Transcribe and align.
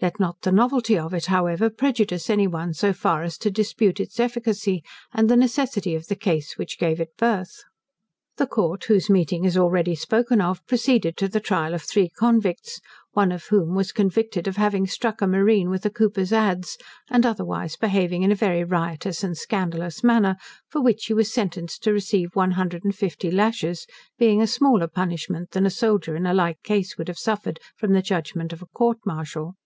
Let 0.00 0.20
not 0.20 0.42
the 0.42 0.52
novelty 0.52 0.96
of 0.96 1.12
it, 1.12 1.26
however, 1.26 1.68
prejudice 1.68 2.30
any 2.30 2.46
one 2.46 2.72
so 2.72 2.92
far 2.92 3.24
as 3.24 3.36
to 3.38 3.50
dispute 3.50 3.98
its 3.98 4.20
efficacy, 4.20 4.84
and 5.12 5.28
the 5.28 5.36
necessity 5.36 5.96
of 5.96 6.06
the 6.06 6.14
case 6.14 6.56
which 6.56 6.78
gave 6.78 7.00
it 7.00 7.16
birth. 7.18 7.64
The 8.36 8.46
court, 8.46 8.84
whose 8.84 9.10
meeting 9.10 9.44
is 9.44 9.58
already 9.58 9.96
spoken 9.96 10.40
of, 10.40 10.64
proceeded 10.68 11.16
to 11.16 11.26
the 11.26 11.40
trial 11.40 11.74
of 11.74 11.82
three 11.82 12.10
convicts, 12.10 12.80
one 13.14 13.32
of 13.32 13.46
whom 13.46 13.74
was 13.74 13.90
convicted 13.90 14.46
of 14.46 14.54
having 14.56 14.86
struck 14.86 15.20
a 15.20 15.26
marine 15.26 15.68
with 15.68 15.84
a 15.84 15.90
cooper's 15.90 16.32
adze, 16.32 16.78
and 17.10 17.26
otherwise 17.26 17.74
behaving 17.74 18.22
in 18.22 18.30
a 18.30 18.36
very 18.36 18.62
riotous 18.62 19.24
and 19.24 19.36
scandalous 19.36 20.04
manner, 20.04 20.36
for 20.68 20.80
which 20.80 21.06
he 21.06 21.12
was 21.12 21.34
sentenced 21.34 21.82
to 21.82 21.92
receive 21.92 22.36
one 22.36 22.52
hundred 22.52 22.84
and 22.84 22.94
fifty 22.94 23.32
lashes, 23.32 23.84
being 24.16 24.40
a 24.40 24.46
smaller 24.46 24.86
punishment 24.86 25.50
than 25.50 25.66
a 25.66 25.70
soldier 25.70 26.14
in 26.14 26.24
a 26.24 26.32
like 26.32 26.62
case 26.62 26.96
would 26.96 27.08
have 27.08 27.18
suffered 27.18 27.58
from 27.76 27.92
the 27.92 28.00
judgement 28.00 28.52
of 28.52 28.62
a 28.62 28.66
court 28.66 28.98
martial. 29.04 29.56